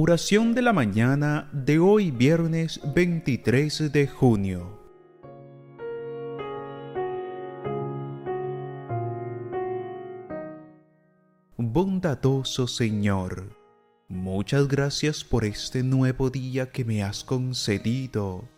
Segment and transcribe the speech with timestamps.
[0.00, 4.78] Oración de la mañana de hoy viernes 23 de junio.
[11.56, 13.56] Bondadoso Señor,
[14.08, 18.48] muchas gracias por este nuevo día que me has concedido.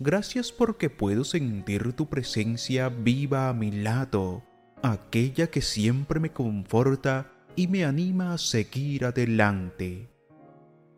[0.00, 4.42] Gracias porque puedo sentir tu presencia viva a mi lado
[4.82, 10.08] aquella que siempre me conforta y me anima a seguir adelante.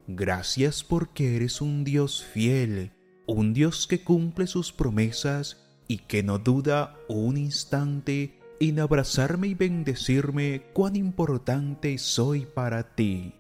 [0.07, 2.93] Gracias porque eres un Dios fiel,
[3.27, 9.55] un Dios que cumple sus promesas y que no duda un instante en abrazarme y
[9.55, 13.35] bendecirme cuán importante soy para ti.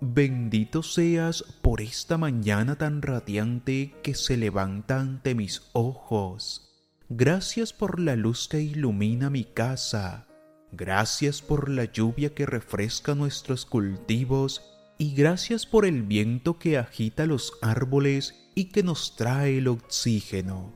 [0.00, 6.67] Bendito seas por esta mañana tan radiante que se levanta ante mis ojos
[7.10, 10.26] Gracias por la luz que ilumina mi casa.
[10.72, 14.62] Gracias por la lluvia que refresca nuestros cultivos
[14.98, 20.74] y gracias por el viento que agita los árboles y que nos trae el oxígeno.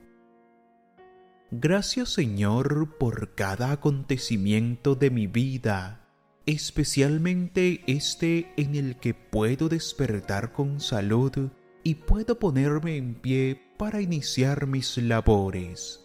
[1.51, 6.09] Gracias Señor por cada acontecimiento de mi vida,
[6.47, 11.51] especialmente este en el que puedo despertar con salud
[11.85, 16.02] y puedo ponerme en pie para iniciar mis labores.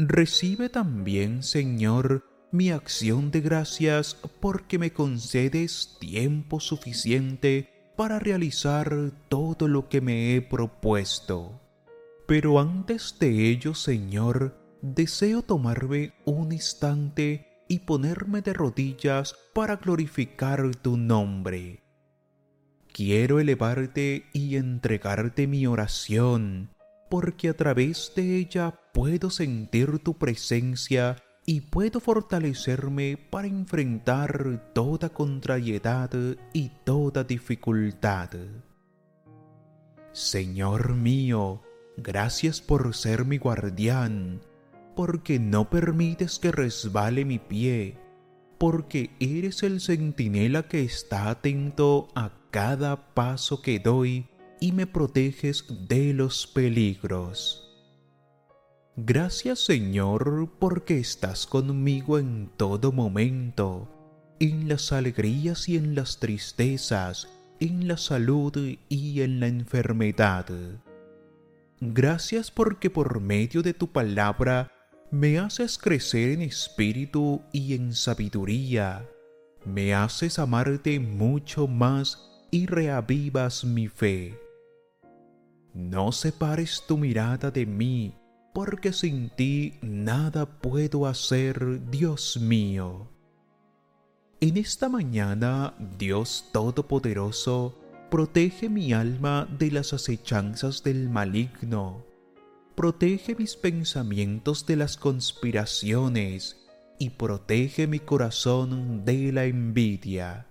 [0.00, 9.66] Recibe también, Señor, mi acción de gracias porque me concedes tiempo suficiente para realizar todo
[9.66, 11.60] lo que me he propuesto.
[12.28, 20.76] Pero antes de ello, Señor, deseo tomarme un instante y ponerme de rodillas para glorificar
[20.76, 21.82] tu nombre.
[22.92, 26.70] Quiero elevarte y entregarte mi oración,
[27.10, 35.10] porque a través de ella puedo sentir tu presencia y puedo fortalecerme para enfrentar toda
[35.10, 36.10] contrariedad
[36.52, 38.30] y toda dificultad.
[40.10, 41.62] Señor mío,
[41.96, 44.40] gracias por ser mi guardián,
[44.96, 47.96] porque no permites que resbale mi pie,
[48.58, 54.26] porque eres el centinela que está atento a cada paso que doy
[54.60, 57.67] y me proteges de los peligros.
[59.00, 63.88] Gracias Señor porque estás conmigo en todo momento,
[64.40, 67.28] en las alegrías y en las tristezas,
[67.60, 68.52] en la salud
[68.88, 70.46] y en la enfermedad.
[71.80, 74.72] Gracias porque por medio de tu palabra
[75.12, 79.08] me haces crecer en espíritu y en sabiduría,
[79.64, 84.36] me haces amarte mucho más y reavivas mi fe.
[85.72, 88.12] No separes tu mirada de mí,
[88.52, 93.10] porque sin ti nada puedo hacer, Dios mío.
[94.40, 97.78] En esta mañana, Dios Todopoderoso,
[98.10, 102.04] protege mi alma de las acechanzas del maligno,
[102.74, 110.48] protege mis pensamientos de las conspiraciones y protege mi corazón de la envidia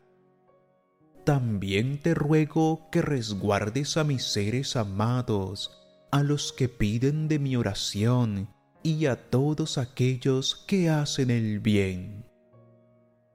[1.27, 7.55] también te ruego que resguardes a mis seres amados, a los que piden de mi
[7.55, 8.49] oración
[8.83, 12.25] y a todos aquellos que hacen el bien.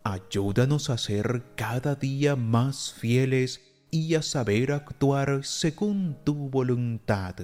[0.04, 3.60] Ayúdanos a ser cada día más fieles
[3.90, 7.36] y a saber actuar según tu voluntad.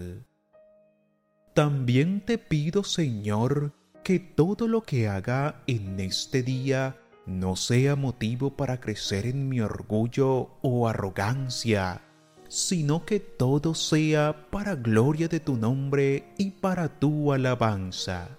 [1.54, 6.96] También te pido, Señor, que todo lo que haga en este día
[7.26, 12.07] no sea motivo para crecer en mi orgullo o arrogancia,
[12.48, 18.30] sino que todo sea para gloria de tu nombre y para tu alabanza.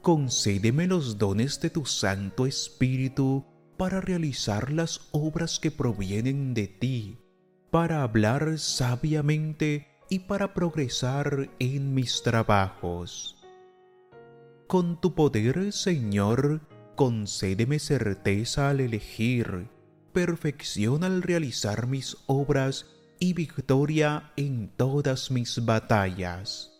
[0.00, 3.44] concédeme los dones de tu Santo Espíritu
[3.76, 7.18] para realizar las obras que provienen de ti,
[7.70, 13.36] para hablar sabiamente y para progresar en mis trabajos.
[14.66, 16.60] Con tu poder, Señor,
[16.96, 19.68] concédeme certeza al elegir,
[20.12, 22.86] perfección al realizar mis obras
[23.18, 26.72] y victoria en todas mis batallas.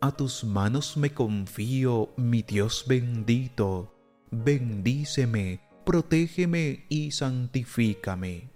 [0.00, 3.94] A tus manos me confío, mi Dios bendito.
[4.30, 8.50] Bendíceme, protégeme y santifícame.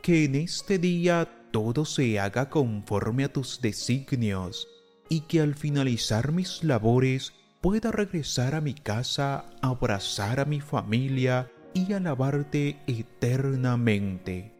[0.00, 4.66] Que en este día todo se haga conforme a tus designios
[5.10, 11.51] y que al finalizar mis labores pueda regresar a mi casa, abrazar a mi familia
[11.74, 14.52] y alabarte eternamente.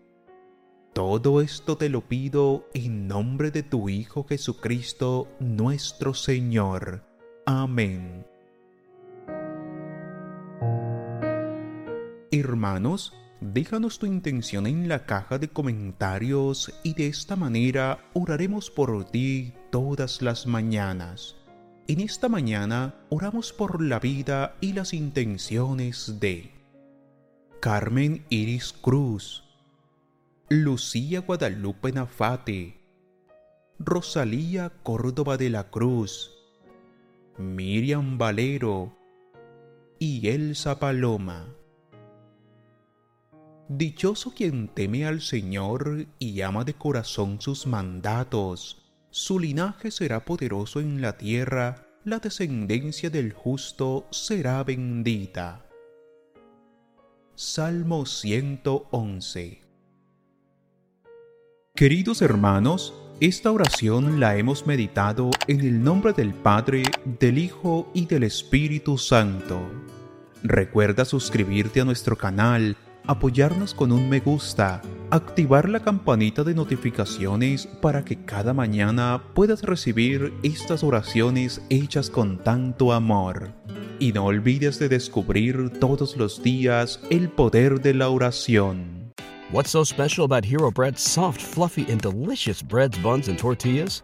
[0.93, 7.03] Todo esto te lo pido en nombre de tu Hijo Jesucristo, nuestro Señor.
[7.47, 8.27] Amén.
[12.31, 19.05] Hermanos, déjanos tu intención en la caja de comentarios y de esta manera oraremos por
[19.05, 21.37] ti todas las mañanas.
[21.89, 26.52] En esta mañana oramos por la vida y las intenciones de
[27.63, 29.45] Carmen Iris Cruz,
[30.49, 32.81] Lucía Guadalupe Nafate,
[33.79, 36.33] Rosalía Córdoba de la Cruz,
[37.39, 38.93] Miriam Valero
[40.01, 41.55] y Elsa Paloma.
[43.69, 50.81] Dichoso quien teme al Señor y ama de corazón sus mandatos, su linaje será poderoso
[50.81, 55.69] en la tierra, la descendencia del justo será bendita.
[57.35, 59.63] Salmo 111
[61.75, 66.83] Queridos hermanos, esta oración la hemos meditado en el nombre del Padre,
[67.19, 69.63] del Hijo y del Espíritu Santo.
[70.43, 72.77] Recuerda suscribirte a nuestro canal,
[73.07, 79.63] apoyarnos con un me gusta, activar la campanita de notificaciones para que cada mañana puedas
[79.63, 83.55] recibir estas oraciones hechas con tanto amor.
[84.03, 89.13] Y no olvides de descubrir todos los días el poder de la oración.
[89.53, 94.03] What's so special about Hero Bread's soft, fluffy, and delicious breads, buns, and tortillas?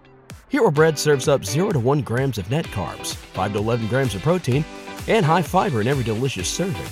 [0.51, 4.15] Hero Bread serves up 0 to 1 grams of net carbs, 5 to 11 grams
[4.15, 4.65] of protein,
[5.09, 6.87] and high fiber in every delicious serving.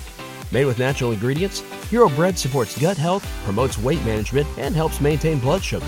[0.51, 5.39] Made with natural ingredients, Hero Bread supports gut health, promotes weight management, and helps maintain
[5.39, 5.87] blood sugar.